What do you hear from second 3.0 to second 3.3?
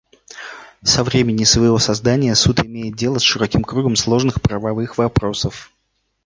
с